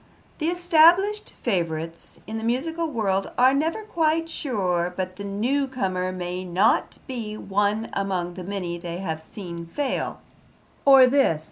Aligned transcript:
'The 0.39 0.47
established 0.47 1.31
favourites 1.43 2.19
in 2.25 2.39
the 2.39 2.43
musical 2.43 2.89
world 2.89 3.31
are 3.37 3.53
never 3.53 3.83
quite 3.83 4.27
sure 4.27 4.91
but 4.97 5.15
the 5.17 5.23
new 5.23 5.67
comer 5.67 6.11
may 6.11 6.43
not 6.43 6.97
be 7.05 7.37
one 7.37 7.87
among 7.93 8.33
the 8.33 8.43
many 8.43 8.79
they 8.79 8.97
have 8.97 9.21
seen 9.21 9.67
fail'; 9.67 10.19
or 10.85 11.05
this? 11.05 11.39